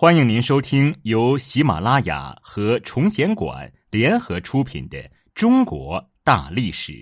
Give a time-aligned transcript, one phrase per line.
[0.00, 4.96] 欢迎您收听由喜马拉雅和崇贤馆联合出品的
[5.34, 6.92] 《中国大历史》，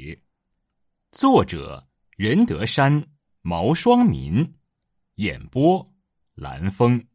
[1.12, 1.86] 作者
[2.16, 3.06] 任德山、
[3.42, 4.50] 毛双民，
[5.16, 5.86] 演播
[6.36, 7.06] 蓝峰，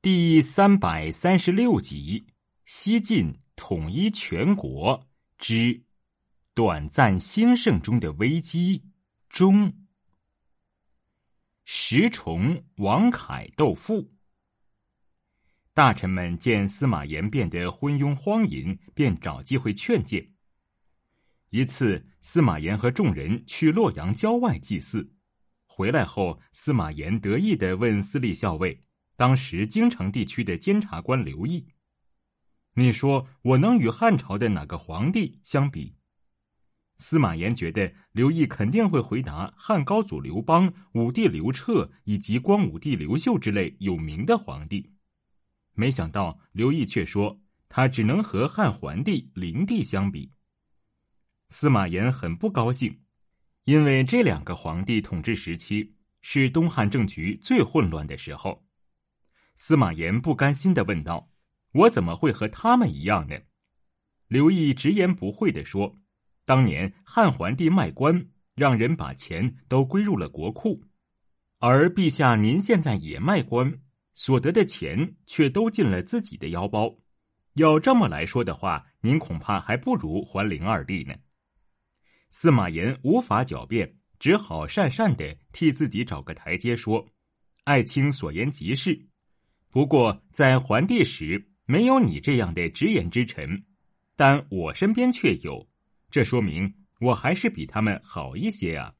[0.00, 2.24] 第三百三十六集：
[2.64, 5.06] 西晋统一全国
[5.36, 5.78] 之
[6.54, 8.82] 短暂兴盛中的危机
[9.28, 9.70] 中，
[11.66, 14.10] 石崇、王恺斗富。
[15.72, 20.32] 大臣们见司马炎变得昏庸荒淫，便找机会劝谏。
[21.50, 25.12] 一次，司马炎和众人去洛阳郊外祭祀，
[25.66, 28.82] 回来后，司马炎得意的问司隶校尉，
[29.16, 31.68] 当时京城地区的监察官刘毅
[32.74, 35.94] ：“你说我能与汉朝的哪个皇帝相比？”
[36.98, 44.92] 司马炎觉得刘毅肯定会回答汉高祖刘邦、武帝刘彻以及光武帝刘秀之类有名的皇帝。
[45.80, 50.30] 没想到刘毅却说他只能和汉桓帝灵帝相比。
[51.48, 53.00] 司马炎很不高兴，
[53.64, 58.62] 因为这两个皇帝统治时期是东汉政局最混乱的时候。
[59.54, 61.30] 司马炎不甘心的问道
[61.72, 63.36] ：“我怎么会和他们一样呢？”
[64.28, 65.96] 刘毅直言不讳的说
[66.44, 70.84] ：“当年汉桓帝卖官，让人把钱都归入了国库，
[71.58, 73.80] 而陛下您现在也卖官。”
[74.14, 76.94] 所得的钱却都进了自己的腰包，
[77.54, 81.14] 要这么来说的话，您恐怕还不如还灵二帝呢。
[82.30, 87.06] 司马炎无法狡辩，只好讪讪的替自己找个台阶，说
[87.64, 89.08] ：“爱卿所言极是，
[89.70, 93.64] 不过在桓帝时没有你这样的直言之臣，
[94.16, 95.66] 但我身边却有，
[96.10, 98.92] 这说明我还是比他们好一些啊。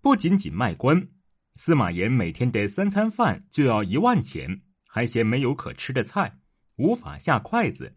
[0.00, 1.08] 不仅仅卖官。”
[1.54, 6.38] 司马炎每天的三餐饭就要一万钱，还嫌没有可吃的菜，
[6.76, 7.94] 无法下筷子。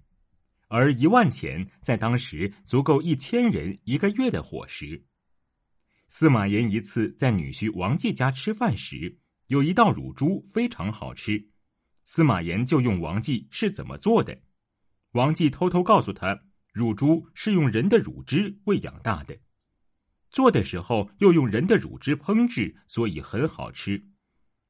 [0.68, 5.06] 而一万钱在当时足够一千人一个月的伙食。
[6.08, 9.18] 司马炎一次在女婿王继家吃饭时，
[9.48, 11.50] 有一道乳猪非常好吃，
[12.04, 14.38] 司马炎就用王继是怎么做的。
[15.12, 16.38] 王继偷偷告诉他，
[16.74, 19.38] 乳猪是用人的乳汁喂养大的。
[20.36, 24.06] 做的时候又用人的乳汁烹制，所以很好吃。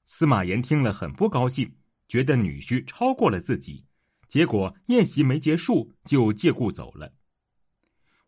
[0.04, 1.76] 司马炎听了很不高兴，
[2.08, 3.84] 觉得女婿超过了自己。
[4.28, 7.12] 结果宴席没结束就借故走了。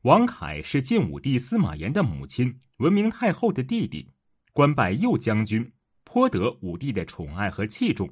[0.01, 4.09] 王恺是晋武帝司马炎的母亲文明太后的弟弟，
[4.51, 5.71] 官拜右将军，
[6.05, 8.11] 颇得武帝的宠爱和器重，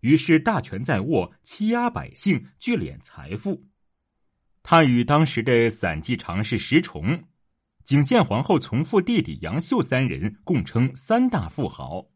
[0.00, 3.64] 于是大权在握，欺压百姓，聚敛财富。
[4.62, 7.18] 他与当时的散骑常侍石崇。
[7.90, 12.06] 景献皇后从父弟弟杨秀三人共称三大富豪。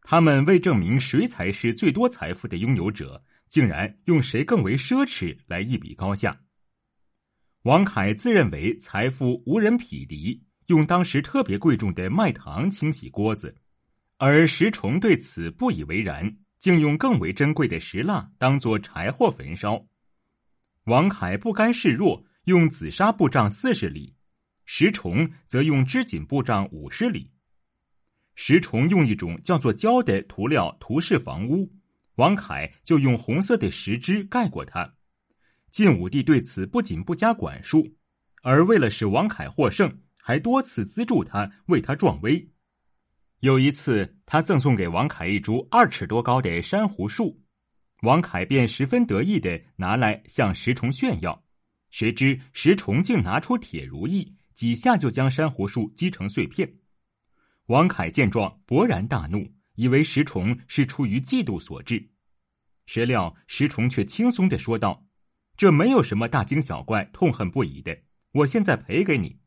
[0.00, 6.40] 他们为证明谁才是最多财富的拥有者，竟然用谁更为奢侈来一比高下。
[7.64, 13.54] 王凯自认为财富无人匹敌，用当时特别贵重的麦糖清洗锅子，
[14.16, 19.84] 而石崇对此不以为然，竟用更为珍贵的石蜡当做柴火焚烧。
[20.84, 24.14] 王凯不甘示弱，用紫砂布帐四十里。
[24.64, 27.30] 石崇则用织锦布帐五十里，
[28.34, 31.72] 石崇用一种叫做胶的涂料涂饰房屋，
[32.16, 34.94] 王恺就用红色的石脂盖过它。
[35.70, 37.96] 晋武帝对此不仅不加管束，
[38.42, 42.48] 而为了使王恺获胜，还多次资助他，为他壮威。
[43.40, 47.42] 有一次，他赠送给王恺一株二尺多高的珊瑚树，
[48.02, 51.44] 王恺便十分得意的拿来向石崇炫耀，
[51.90, 54.34] 谁知石崇竟拿出铁如意。
[54.54, 56.74] 几下就将珊瑚树击成碎片。
[57.66, 62.10] 王凯见状勃然大怒，以为石崇是出于嫉妒所致。
[62.86, 65.06] 谁料石崇却轻松的说道
[65.56, 67.98] ：“这没有什么大惊小怪、痛恨不已的，
[68.32, 69.40] 我现在赔给你。”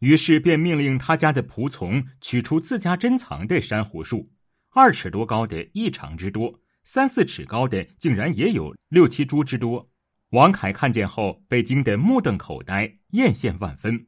[0.00, 4.30] 于是便命令他家的仆从取出自家珍藏的珊瑚树，
[4.70, 9.90] 二尺多高的异常之多，三四尺高的竟然也有六七株之多。
[10.32, 14.07] 王凯看见后被惊得目瞪口呆，艳羡万分。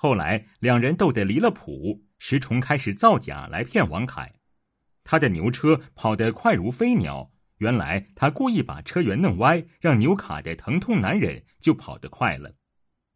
[0.00, 4.30] 后来两人斗得离了谱，石崇开始造假来骗王恺。
[5.02, 12.54] 他的牛车跑得快如飞鸟，原来他故意把车辕弄歪，让牛卡得疼痛难忍，就跑得快了。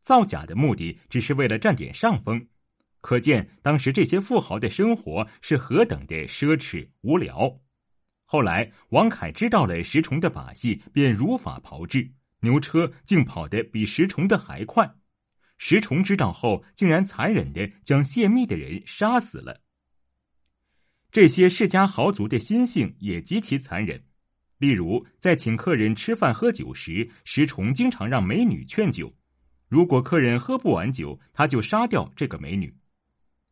[0.02, 2.48] 造假的目的只是为了占点上风，
[3.00, 7.60] 可见当时这些富豪的生活是何等的奢侈无聊。
[8.24, 14.96] 后来王恺知道了石崇的把戏，便如法炮制，牛车竟跑得比石崇的还快。
[15.64, 19.60] 石崇知道后，竟然残忍的将泄密的人杀死了。
[21.12, 24.04] 这些世家豪族的心性也极其残忍。
[24.58, 29.14] 例如，在请客人吃饭喝酒时，石崇经常让美女劝酒。
[29.68, 32.74] 如果客人喝不完酒，他就杀掉这个美女。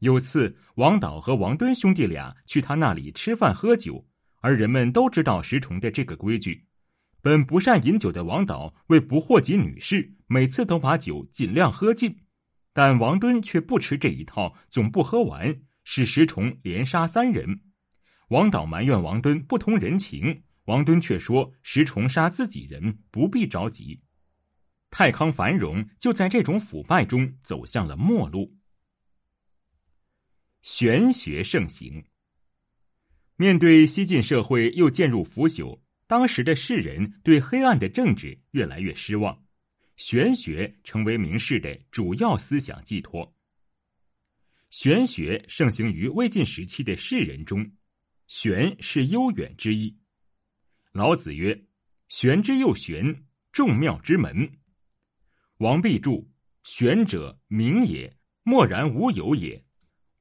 [0.00, 4.04] 有次，王导和王敦兄弟俩去他那里吃饭喝酒，
[4.40, 6.66] 而人们都知道石崇的这个规矩。
[7.22, 12.20] 本不善饮酒的王导，为不祸及女士，每次都把酒尽量喝尽。
[12.72, 17.62] 但王敦却不吃这一套，总不喝完，使石崇连杀三人。
[18.28, 24.00] 王导埋怨王敦不通人情，王敦却说石崇杀自己人，不必着急。
[24.88, 28.56] 太康繁荣就在这种腐败中走向了末路。
[30.62, 32.04] 玄学盛行，
[33.36, 39.44] 面对西晋社会又渐入腐朽，当时的士人对黑暗的政治越来越失望。
[39.96, 43.32] 玄学成为名士的主要思想寄托。
[44.70, 47.70] 玄学盛行于魏晋时期的士人中，
[48.26, 49.96] 玄是悠远之意。
[50.90, 51.66] 老子曰
[52.10, 54.50] ：“玄之又玄，众妙之门。”
[55.58, 56.28] 王弼注
[56.64, 58.12] ：“玄者，明也，
[58.42, 59.64] 默然无有也。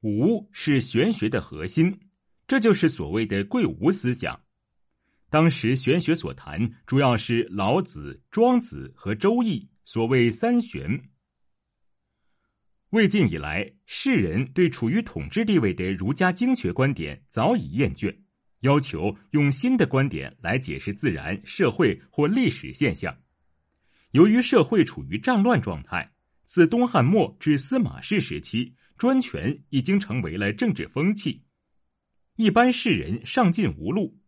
[0.02, 1.98] 无是玄学的核心，
[2.46, 4.40] 这就是所谓的贵无思想。”
[5.30, 11.00] 当时玄学所谈，主要是老子、庄子和周易，所谓三玄。
[12.90, 18.12] 魏晋以来，世人对处于统治地位的儒家经学观点早已厌倦，
[18.62, 23.16] 要求用新的观点来解释自然、社会或历史现象。
[24.10, 26.12] 由于社会处于战乱状态，
[26.44, 31.44] 自东汉末至司马氏时期，专权已经成为了政治风气，
[32.34, 34.19] 一般世人上进无路。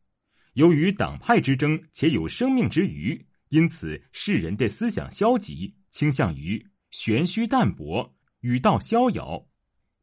[0.54, 9.48] 由于党派之争且有生命之余，因此世人的思想消极，倾向于玄虚淡泊、语道逍遥。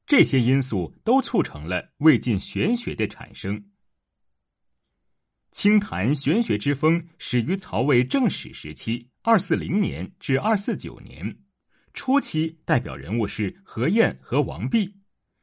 [0.07, 3.63] 这些因素都促成了魏晋玄学的产生。
[5.51, 11.39] 清谈玄学之风始于曹魏正史时期（二四零年至二四九年），
[11.93, 14.98] 初期代表人物是何晏和王弼。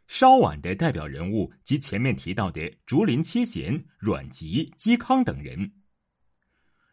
[0.06, 5.72] 稍晚的代表人物及前面提到的竹林七贤阮籍、嵇康等人。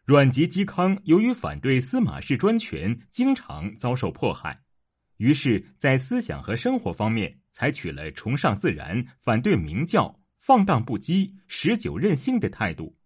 [0.04, 4.60] 阮籍、嵇康由于反对司马氏专权，经常遭受迫害，
[5.16, 12.96] 于是，在思想和生活方面采取了崇尚自然、反对明教、放荡不羁、持久任性的态度；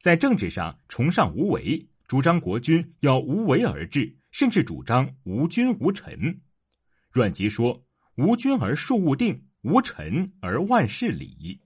[0.00, 6.40] 在政治上崇尚无为，主张国君要无为而治，甚至主张无君无臣。
[7.12, 7.86] 阮籍说。
[8.16, 11.63] 无君而庶务定，无臣而万事理。